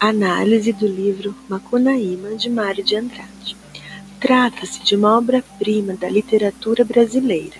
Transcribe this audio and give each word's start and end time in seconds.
Análise 0.00 0.72
do 0.72 0.86
livro 0.86 1.34
Macunaíma, 1.48 2.36
de 2.36 2.48
Mário 2.48 2.84
de 2.84 2.94
Andrade. 2.94 3.56
Trata-se 4.20 4.80
de 4.84 4.94
uma 4.94 5.18
obra-prima 5.18 5.94
da 5.94 6.08
literatura 6.08 6.84
brasileira. 6.84 7.56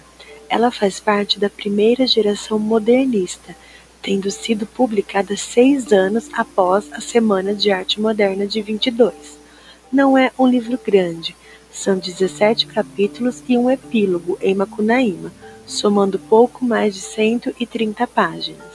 Ela 0.48 0.70
faz 0.70 1.00
parte 1.00 1.36
da 1.36 1.50
primeira 1.50 2.06
geração 2.06 2.56
modernista, 2.56 3.56
tendo 4.00 4.30
sido 4.30 4.66
publicada 4.66 5.36
seis 5.36 5.92
anos 5.92 6.28
após 6.32 6.86
a 6.92 7.00
Semana 7.00 7.52
de 7.52 7.72
Arte 7.72 8.00
Moderna 8.00 8.46
de 8.46 8.62
22. 8.62 9.12
Não 9.90 10.16
é 10.16 10.30
um 10.38 10.46
livro 10.46 10.78
grande, 10.78 11.34
são 11.72 11.98
17 11.98 12.66
capítulos 12.68 13.42
e 13.48 13.58
um 13.58 13.68
epílogo 13.68 14.38
em 14.40 14.54
Macunaíma, 14.54 15.32
somando 15.66 16.20
pouco 16.20 16.64
mais 16.64 16.94
de 16.94 17.00
130 17.00 18.06
páginas. 18.06 18.67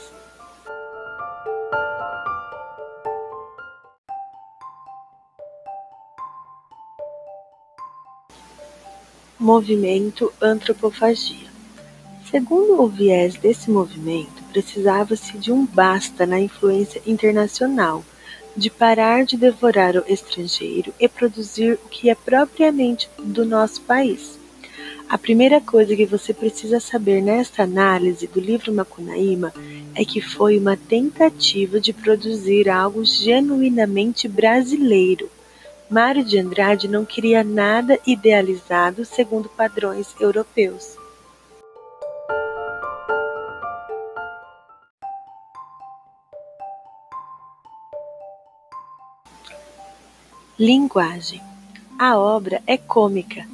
Movimento 9.38 10.32
Antropofagia. 10.40 11.48
Segundo 12.30 12.80
o 12.80 12.86
viés 12.86 13.34
desse 13.34 13.68
movimento, 13.68 14.44
precisava-se 14.52 15.36
de 15.36 15.50
um 15.50 15.66
basta 15.66 16.24
na 16.24 16.38
influência 16.38 17.02
internacional, 17.04 18.04
de 18.56 18.70
parar 18.70 19.24
de 19.24 19.36
devorar 19.36 19.96
o 19.96 20.04
estrangeiro 20.06 20.94
e 21.00 21.08
produzir 21.08 21.72
o 21.84 21.88
que 21.88 22.08
é 22.08 22.14
propriamente 22.14 23.10
do 23.18 23.44
nosso 23.44 23.80
país. 23.80 24.38
A 25.08 25.18
primeira 25.18 25.60
coisa 25.60 25.96
que 25.96 26.06
você 26.06 26.32
precisa 26.32 26.78
saber 26.78 27.20
nesta 27.20 27.64
análise 27.64 28.28
do 28.28 28.38
livro 28.38 28.72
Macunaíma 28.72 29.52
é 29.96 30.04
que 30.04 30.20
foi 30.20 30.56
uma 30.58 30.76
tentativa 30.76 31.80
de 31.80 31.92
produzir 31.92 32.70
algo 32.70 33.04
genuinamente 33.04 34.28
brasileiro 34.28 35.28
Mário 35.90 36.24
de 36.24 36.38
Andrade 36.38 36.88
não 36.88 37.04
queria 37.04 37.44
nada 37.44 38.00
idealizado 38.06 39.04
segundo 39.04 39.50
padrões 39.50 40.14
europeus. 40.18 40.96
Linguagem. 50.58 51.42
A 51.98 52.18
obra 52.18 52.62
é 52.66 52.78
cômica. 52.78 53.46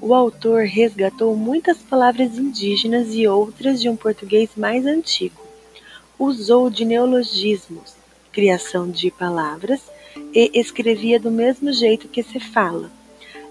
O 0.00 0.12
autor 0.12 0.64
resgatou 0.64 1.34
muitas 1.34 1.78
palavras 1.78 2.36
indígenas 2.36 3.14
e 3.14 3.26
outras 3.26 3.80
de 3.80 3.88
um 3.88 3.96
português 3.96 4.50
mais 4.56 4.84
antigo. 4.84 5.40
Usou 6.18 6.68
de 6.68 6.84
neologismos, 6.84 7.94
criação 8.30 8.90
de 8.90 9.10
palavras 9.10 9.80
e 10.34 10.50
escrevia 10.54 11.18
do 11.18 11.30
mesmo 11.30 11.72
jeito 11.72 12.08
que 12.08 12.22
se 12.22 12.38
fala. 12.40 12.90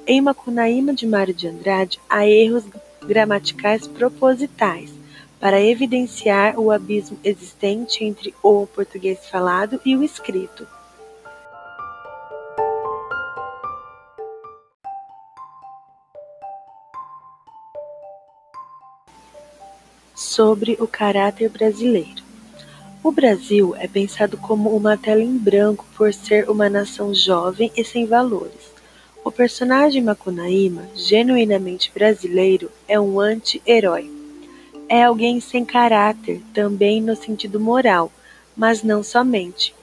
Em 0.05 0.21
Macunaíma 0.21 0.93
de 0.93 1.05
Mário 1.05 1.33
de 1.33 1.47
Andrade 1.47 1.99
há 2.09 2.25
erros 2.25 2.63
gramaticais 3.05 3.87
propositais 3.87 4.91
para 5.39 5.61
evidenciar 5.61 6.59
o 6.59 6.71
abismo 6.71 7.19
existente 7.23 8.03
entre 8.03 8.33
o 8.41 8.65
português 8.65 9.27
falado 9.29 9.79
e 9.85 9.95
o 9.95 10.03
escrito. 10.03 10.67
Sobre 20.15 20.77
o 20.79 20.87
caráter 20.87 21.49
brasileiro. 21.49 22.26
O 23.07 23.11
Brasil 23.13 23.73
é 23.77 23.87
pensado 23.87 24.35
como 24.35 24.75
uma 24.75 24.97
tela 24.97 25.21
em 25.21 25.37
branco 25.37 25.85
por 25.95 26.13
ser 26.13 26.49
uma 26.49 26.69
nação 26.69 27.13
jovem 27.13 27.71
e 27.73 27.81
sem 27.81 28.05
valores. 28.05 28.73
O 29.23 29.31
personagem 29.31 30.03
Macunaíma, 30.03 30.89
genuinamente 30.93 31.89
brasileiro, 31.89 32.69
é 32.85 32.99
um 32.99 33.17
anti-herói. 33.17 34.11
É 34.89 35.05
alguém 35.05 35.39
sem 35.39 35.63
caráter, 35.63 36.41
também 36.53 37.01
no 37.01 37.15
sentido 37.15 37.61
moral, 37.61 38.11
mas 38.57 38.83
não 38.83 39.01
somente. 39.01 39.73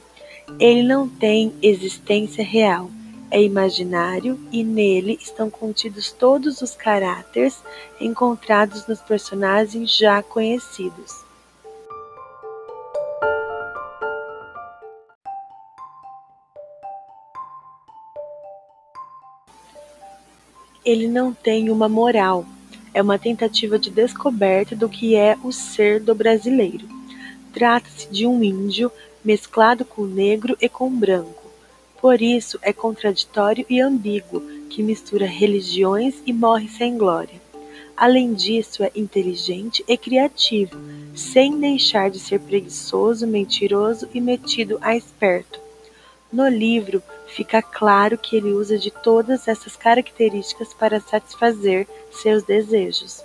Ele 0.61 0.83
não 0.83 1.09
tem 1.09 1.55
existência 1.63 2.45
real, 2.45 2.91
é 3.31 3.43
imaginário 3.43 4.39
e 4.53 4.63
nele 4.63 5.19
estão 5.19 5.49
contidos 5.49 6.13
todos 6.13 6.61
os 6.61 6.77
caráteres 6.77 7.57
encontrados 7.99 8.87
nos 8.87 9.01
personagens 9.01 9.97
já 9.97 10.23
conhecidos. 10.23 11.24
Ele 20.85 21.09
não 21.09 21.33
tem 21.33 21.71
uma 21.71 21.89
moral, 21.89 22.45
é 22.93 23.03
uma 23.03 23.19
tentativa 23.19 23.79
de 23.79 23.91
descoberta 23.91 24.77
do 24.77 24.89
que 24.89 25.17
é 25.17 25.37
o 25.43 25.51
ser 25.51 25.99
do 26.01 26.15
brasileiro. 26.15 26.87
Trata-se 27.53 28.09
de 28.09 28.27
um 28.27 28.43
índio 28.43 28.91
mesclado 29.25 29.85
com 29.85 30.05
negro 30.05 30.57
e 30.61 30.69
com 30.69 30.91
branco. 30.91 31.43
Por 32.01 32.21
isso 32.21 32.59
é 32.63 32.73
contraditório 32.73 33.65
e 33.69 33.81
ambíguo, 33.81 34.43
que 34.69 34.83
mistura 34.83 35.27
religiões 35.27 36.17
e 36.27 36.33
morre 36.33 36.69
sem 36.69 36.99
glória. 36.99 37.43
Além 37.97 38.35
disso, 38.35 38.83
é 38.83 38.91
inteligente 38.95 39.85
e 39.87 39.97
criativo, 39.97 40.77
sem 41.15 41.59
deixar 41.59 42.11
de 42.11 42.19
ser 42.19 42.41
preguiçoso, 42.41 43.27
mentiroso 43.27 44.09
e 44.13 44.21
metido 44.21 44.79
a 44.81 44.97
esperto. 44.97 45.61
No 46.33 46.49
livro, 46.49 47.03
fica 47.35 47.61
claro 47.61 48.17
que 48.17 48.37
ele 48.37 48.53
usa 48.53 48.79
de 48.79 48.93
todas 48.93 49.49
essas 49.49 49.75
características 49.75 50.73
para 50.73 51.01
satisfazer 51.01 51.89
seus 52.13 52.45
desejos. 52.45 53.25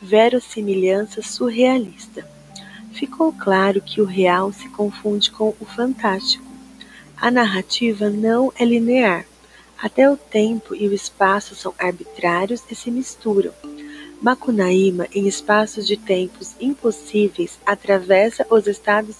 Verossimilhança 0.00 1.22
surrealista. 1.22 2.24
Ficou 2.92 3.32
claro 3.32 3.80
que 3.80 4.00
o 4.00 4.04
real 4.04 4.52
se 4.52 4.68
confunde 4.68 5.30
com 5.32 5.54
o 5.58 5.64
fantástico. 5.64 6.44
A 7.16 7.32
narrativa 7.32 8.08
não 8.08 8.52
é 8.56 8.64
linear. 8.64 9.26
Até 9.82 10.08
o 10.08 10.16
tempo 10.16 10.72
e 10.76 10.86
o 10.86 10.92
espaço 10.92 11.56
são 11.56 11.74
arbitrários 11.78 12.62
e 12.70 12.74
se 12.76 12.90
misturam. 12.90 13.52
Macunaíma, 14.22 15.08
em 15.12 15.26
espaços 15.26 15.84
de 15.84 15.96
tempos 15.96 16.54
impossíveis, 16.60 17.58
atravessa 17.66 18.46
os 18.48 18.68
estados 18.68 19.16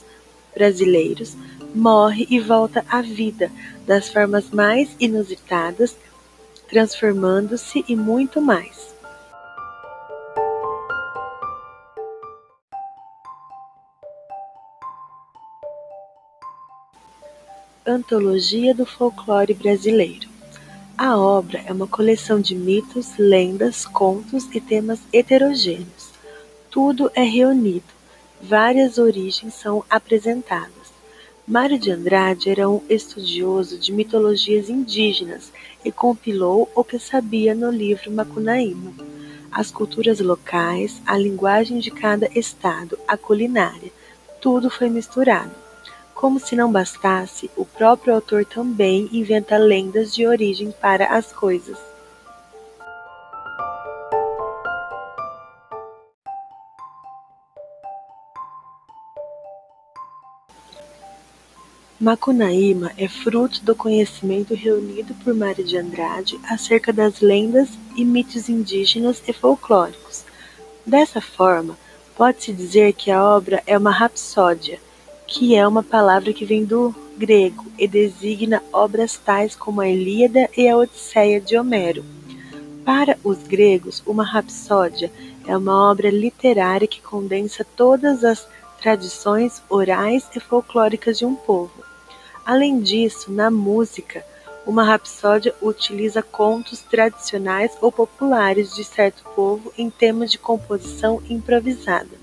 brasileiros, 0.55 1.37
morre 1.75 2.25
e 2.31 2.39
volta 2.39 2.85
à 2.89 3.03
vida 3.03 3.51
das 3.85 4.09
formas 4.09 4.51
mais 4.51 4.95
inusitadas, 5.01 5.97
transformando-se 6.69 7.85
e 7.89 7.97
muito 7.97 8.41
mais. 8.41 8.95
Antologia 17.85 18.73
do 18.73 18.87
Folclore 18.87 19.53
Brasileiro 19.53 20.32
a 20.97 21.17
obra 21.17 21.63
é 21.67 21.73
uma 21.73 21.87
coleção 21.87 22.41
de 22.41 22.55
mitos, 22.55 23.17
lendas, 23.19 23.85
contos 23.87 24.47
e 24.53 24.61
temas 24.61 25.01
heterogêneos. 25.13 26.11
Tudo 26.71 27.11
é 27.15 27.23
reunido, 27.23 27.85
várias 28.41 28.99
origens 28.99 29.55
são 29.55 29.85
apresentadas. 29.89 30.93
Mário 31.47 31.79
de 31.79 31.91
Andrade 31.91 32.51
era 32.51 32.69
um 32.69 32.83
estudioso 32.89 33.79
de 33.79 33.93
mitologias 33.93 34.69
indígenas 34.69 35.51
e 35.85 35.91
compilou 35.91 36.71
o 36.75 36.85
que 36.85 36.99
sabia 36.99 37.55
no 37.55 37.71
livro 37.71 38.11
Macunaíma. 38.13 38.93
As 39.51 39.71
culturas 39.71 40.21
locais, 40.21 41.03
a 41.07 41.19
linguagem 41.19 41.79
de 41.79 41.91
cada 41.91 42.29
estado, 42.39 42.99
a 43.09 43.17
culinária, 43.17 43.93
tudo 44.41 44.71
foi 44.71 44.89
misturado. 44.89 45.62
Como 46.23 46.39
se 46.39 46.55
não 46.55 46.71
bastasse, 46.71 47.51
o 47.57 47.65
próprio 47.65 48.15
autor 48.15 48.45
também 48.45 49.09
inventa 49.13 49.59
lendas 49.59 50.15
de 50.15 50.25
origem 50.25 50.71
para 50.71 51.07
as 51.07 51.33
coisas. 51.33 51.77
Macunaíma 61.99 62.93
é 62.97 63.09
fruto 63.09 63.65
do 63.65 63.75
conhecimento 63.75 64.55
reunido 64.55 65.15
por 65.25 65.35
Mário 65.35 65.65
de 65.65 65.77
Andrade 65.77 66.39
acerca 66.45 66.93
das 66.93 67.21
lendas 67.21 67.69
e 67.97 68.05
mitos 68.05 68.49
indígenas 68.49 69.21
e 69.27 69.33
folclóricos. 69.33 70.25
Dessa 70.87 71.21
forma, 71.21 71.77
pode-se 72.17 72.53
dizer 72.53 72.93
que 72.93 73.11
a 73.11 73.25
obra 73.25 73.61
é 73.67 73.77
uma 73.77 73.91
rapsódia 73.91 74.79
que 75.33 75.55
é 75.55 75.67
uma 75.67 75.83
palavra 75.83 76.31
que 76.31 76.45
vem 76.45 76.63
do 76.63 76.95
grego 77.17 77.65
e 77.79 77.89
designa 77.89 78.63
obras 78.71 79.17
tais 79.17 79.57
como 79.57 79.81
a 79.81 79.89
Ilíada 79.89 80.51
e 80.55 80.69
a 80.69 80.77
Odisseia 80.77 81.41
de 81.41 81.57
Homero. 81.57 82.05
Para 82.85 83.17
os 83.25 83.39
gregos, 83.39 84.03
uma 84.07 84.25
rapsódia 84.25 85.11
é 85.47 85.57
uma 85.57 85.91
obra 85.91 86.11
literária 86.11 86.87
que 86.87 87.01
condensa 87.01 87.65
todas 87.65 88.23
as 88.23 88.47
tradições 88.83 89.63
orais 89.71 90.29
e 90.37 90.41
folclóricas 90.41 91.19
de 91.19 91.25
um 91.25 91.35
povo. 91.35 91.83
Além 92.45 92.81
disso, 92.81 93.33
na 93.33 93.51
música, 93.51 94.23
uma 94.67 94.85
rapsódia 94.85 95.55
utiliza 95.63 96.23
contos 96.23 96.81
tradicionais 96.81 97.73
ou 97.81 97.91
populares 97.91 98.75
de 98.75 98.85
certo 98.85 99.25
povo 99.35 99.73
em 99.79 99.89
temas 99.89 100.31
de 100.31 100.39
composição 100.39 101.23
improvisada. 101.27 102.22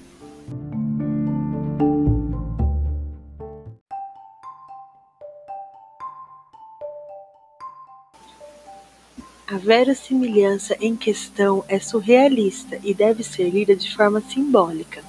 A 9.52 9.58
verossimilhança 9.58 10.78
em 10.80 10.96
questão 10.96 11.66
é 11.68 11.80
surrealista 11.80 12.80
e 12.84 12.94
deve 12.94 13.24
ser 13.24 13.50
lida 13.50 13.76
de 13.76 13.92
forma 13.96 14.22
simbólica. 14.22 15.04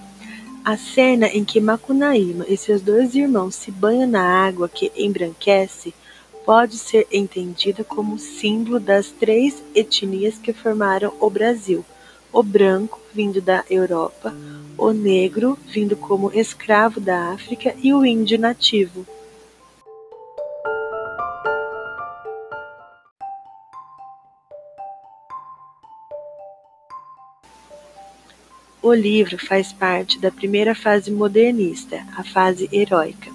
A 0.64 0.78
cena 0.78 1.26
em 1.26 1.44
que 1.44 1.60
Macunaíma 1.60 2.46
e 2.48 2.56
seus 2.56 2.80
dois 2.80 3.14
irmãos 3.14 3.54
se 3.54 3.70
banham 3.70 4.08
na 4.08 4.22
água 4.22 4.66
que 4.66 4.90
embranquece 4.96 5.92
pode 6.46 6.78
ser 6.78 7.06
entendida 7.12 7.84
como 7.84 8.18
símbolo 8.18 8.80
das 8.80 9.08
três 9.08 9.62
etnias 9.74 10.38
que 10.38 10.54
formaram 10.54 11.12
o 11.20 11.28
Brasil: 11.28 11.84
o 12.32 12.42
branco, 12.42 12.98
vindo 13.12 13.42
da 13.42 13.62
Europa, 13.68 14.34
o 14.78 14.90
negro, 14.90 15.58
vindo 15.68 15.98
como 15.98 16.32
escravo 16.32 16.98
da 16.98 17.32
África, 17.34 17.74
e 17.82 17.92
o 17.92 18.06
índio 18.06 18.38
nativo. 18.38 19.06
O 28.90 28.92
livro 28.92 29.38
faz 29.38 29.72
parte 29.72 30.18
da 30.18 30.32
primeira 30.32 30.74
fase 30.74 31.12
modernista, 31.12 32.04
a 32.16 32.24
fase 32.24 32.68
heróica. 32.72 33.30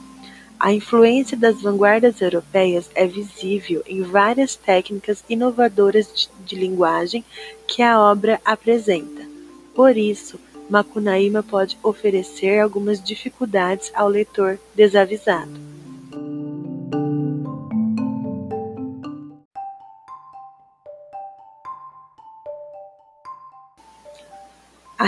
A 0.60 0.74
influência 0.74 1.38
das 1.38 1.62
vanguardas 1.62 2.20
europeias 2.20 2.90
é 2.94 3.08
visível 3.08 3.82
em 3.88 4.02
várias 4.02 4.58
técnicas 4.58 5.24
inovadoras 5.30 6.12
de, 6.14 6.30
de 6.46 6.56
linguagem 6.58 7.24
que 7.66 7.82
a 7.82 7.98
obra 7.98 8.42
apresenta. 8.44 9.26
Por 9.74 9.96
isso, 9.96 10.38
Macunaíma 10.70 11.42
pode 11.42 11.78
oferecer 11.82 12.60
algumas 12.60 13.02
dificuldades 13.02 13.90
ao 13.96 14.10
leitor 14.10 14.60
desavisado. 14.76 15.75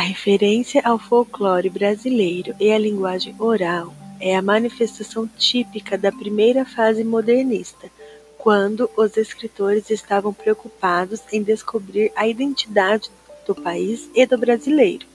Referência 0.07 0.81
ao 0.86 0.98
folclore 0.98 1.69
brasileiro 1.69 2.56
e 2.62 2.71
à 2.71 2.77
linguagem 2.77 3.36
oral 3.38 3.94
é 4.21 4.38
a 4.38 4.42
manifestação 4.42 5.27
típica 5.27 5.98
da 5.98 6.13
primeira 6.13 6.63
fase 6.63 7.04
modernista, 7.04 7.92
quando 8.38 8.89
os 8.95 9.18
escritores 9.18 9.89
estavam 9.89 10.33
preocupados 10.33 11.21
em 11.31 11.44
descobrir 11.44 12.09
a 12.15 12.25
identidade 12.25 13.12
do 13.45 13.54
país 13.54 14.09
e 14.15 14.25
do 14.25 14.38
brasileiro. 14.38 15.06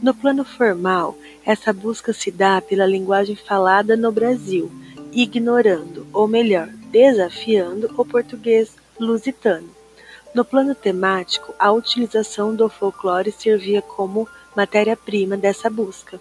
No 0.00 0.14
plano 0.14 0.44
formal, 0.44 1.18
essa 1.44 1.72
busca 1.72 2.12
se 2.12 2.30
dá 2.30 2.62
pela 2.62 2.86
linguagem 2.86 3.34
falada 3.34 3.96
no 3.96 4.12
Brasil, 4.12 4.70
ignorando, 5.12 6.06
ou 6.12 6.28
melhor, 6.28 6.68
desafiando 6.92 7.92
o 7.98 8.04
português 8.04 8.76
lusitano. 8.98 9.79
No 10.32 10.44
plano 10.44 10.76
temático, 10.76 11.52
a 11.58 11.72
utilização 11.72 12.54
do 12.54 12.68
folclore 12.68 13.32
servia 13.32 13.82
como 13.82 14.28
matéria-prima 14.54 15.36
dessa 15.36 15.68
busca. 15.68 16.20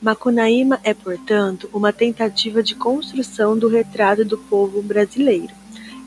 Macunaíma 0.00 0.78
é, 0.84 0.94
portanto, 0.94 1.68
uma 1.72 1.92
tentativa 1.92 2.62
de 2.62 2.76
construção 2.76 3.58
do 3.58 3.66
retrato 3.66 4.24
do 4.24 4.38
povo 4.38 4.80
brasileiro. 4.80 5.52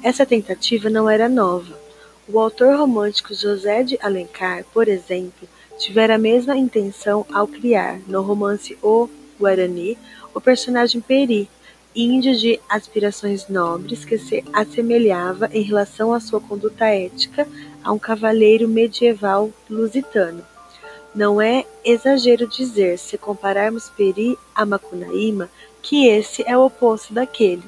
Essa 0.02 0.26
tentativa 0.26 0.90
não 0.90 1.10
era 1.10 1.28
nova. 1.28 1.78
O 2.26 2.40
autor 2.40 2.78
romântico 2.78 3.34
José 3.34 3.84
de 3.84 4.00
Alencar, 4.02 4.64
por 4.72 4.88
exemplo, 4.88 5.46
tivera 5.80 6.16
a 6.16 6.20
mesma 6.20 6.58
intenção 6.58 7.26
ao 7.34 7.48
criar, 7.48 8.00
no 8.06 8.22
romance 8.22 8.78
O 8.84 9.10
Guarani, 9.40 9.98
o 10.36 10.42
personagem 10.42 11.00
Peri, 11.00 11.50
índio 11.96 12.36
de 12.36 12.60
aspirações 12.70 13.48
nobres 13.48 14.04
que 14.04 14.18
se 14.18 14.44
assemelhava 14.52 15.50
em 15.54 15.62
relação 15.62 16.14
à 16.14 16.20
sua 16.20 16.42
conduta 16.42 16.86
ética 16.86 17.48
a 17.82 17.94
um 17.94 17.98
cavaleiro 17.98 18.68
medieval 18.68 19.50
lusitano. 19.70 20.46
Não 21.16 21.42
é 21.42 21.66
exagero 21.84 22.46
dizer, 22.46 23.00
se 23.00 23.18
compararmos 23.18 23.90
Peri 23.90 24.38
a 24.54 24.66
Macunaíma, 24.66 25.50
que 25.82 26.08
esse 26.08 26.44
é 26.46 26.58
o 26.58 26.66
oposto 26.66 27.14
daquele. 27.14 27.64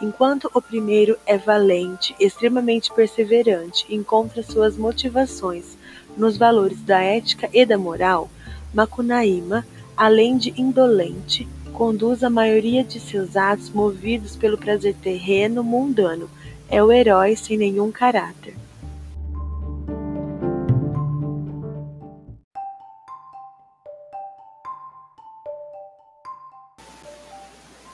Enquanto 0.00 0.48
o 0.54 0.62
primeiro 0.62 1.18
é 1.26 1.36
valente, 1.36 2.14
extremamente 2.18 2.92
perseverante, 2.94 3.84
encontra 3.90 4.42
suas 4.42 4.76
motivações 4.76 5.76
nos 6.16 6.36
valores 6.36 6.80
da 6.82 7.00
ética 7.00 7.48
e 7.52 7.64
da 7.64 7.78
moral, 7.78 8.30
Macunaíma, 8.72 9.66
além 9.96 10.36
de 10.36 10.54
indolente, 10.56 11.46
conduz 11.72 12.22
a 12.22 12.30
maioria 12.30 12.84
de 12.84 13.00
seus 13.00 13.36
atos 13.36 13.70
movidos 13.70 14.36
pelo 14.36 14.58
prazer 14.58 14.94
terreno 14.94 15.64
mundano. 15.64 16.30
É 16.68 16.82
o 16.82 16.92
herói 16.92 17.34
sem 17.36 17.56
nenhum 17.56 17.90
caráter. 17.90 18.54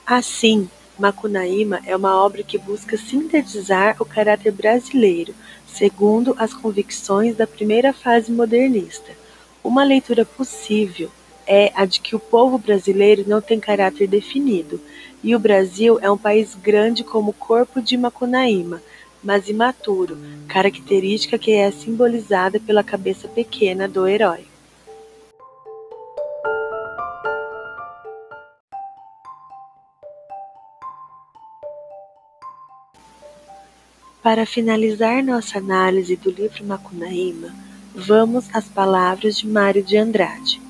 Assim, 0.07 0.69
Macunaíma 0.99 1.81
é 1.85 1.95
uma 1.95 2.25
obra 2.25 2.43
que 2.43 2.57
busca 2.57 2.97
sintetizar 2.97 3.97
o 4.01 4.05
caráter 4.05 4.51
brasileiro, 4.51 5.35
segundo 5.67 6.35
as 6.39 6.55
convicções 6.55 7.37
da 7.37 7.47
primeira 7.47 7.93
fase 7.93 8.33
modernista. 8.33 9.13
Uma 9.63 9.85
leitura 9.85 10.25
possível 10.25 11.11
é 11.47 11.71
a 11.75 11.85
de 11.85 12.01
que 12.01 12.17
o 12.17 12.21
povo 12.21 12.57
brasileiro 12.57 13.25
não 13.27 13.43
tem 13.43 13.61
caráter 13.61 14.09
definido, 14.09 14.81
e 15.23 15.37
o 15.37 15.39
Brasil 15.39 15.99
é 16.01 16.11
um 16.11 16.17
país 16.17 16.55
grande 16.55 17.05
como 17.05 17.31
o 17.31 17.35
corpo 17.35 17.83
de 17.83 17.97
Macunaíma, 17.97 18.81
mas 19.23 19.49
imaturo, 19.49 20.17
característica 20.49 21.37
que 21.37 21.53
é 21.53 21.71
simbolizada 21.71 22.59
pela 22.59 22.83
cabeça 22.83 23.29
pequena 23.29 23.87
do 23.87 24.07
herói. 24.07 24.45
Para 34.27 34.45
finalizar 34.45 35.23
nossa 35.23 35.59
análise 35.59 36.17
do 36.17 36.33
livro 36.33 36.65
Macunaíma, 36.65 37.55
vamos 37.95 38.47
às 38.53 38.65
palavras 38.65 39.37
de 39.37 39.47
Mário 39.47 39.85
de 39.85 39.97
Andrade. 39.97 40.61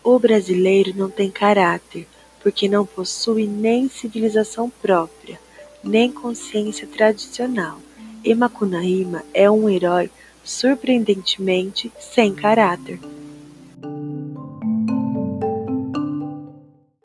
O 0.00 0.16
brasileiro 0.16 0.92
não 0.96 1.10
tem 1.10 1.28
caráter, 1.28 2.06
porque 2.40 2.68
não 2.68 2.86
possui 2.86 3.48
nem 3.48 3.88
civilização 3.88 4.70
própria, 4.70 5.40
nem 5.82 6.12
consciência 6.12 6.86
tradicional, 6.86 7.80
e 8.22 8.32
Macunaíma 8.32 9.24
é 9.34 9.50
um 9.50 9.68
herói 9.68 10.08
surpreendentemente 10.44 11.90
sem 11.98 12.32
caráter. 12.32 13.00